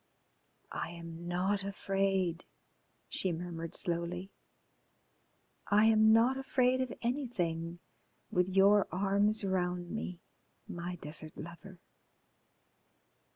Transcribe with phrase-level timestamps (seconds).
[0.71, 2.45] "I am not afraid,"
[3.07, 4.31] she murmured slowly.
[5.67, 7.77] "I am not afraid of anything
[8.31, 10.19] with your arms round me,
[10.67, 11.77] my desert lover.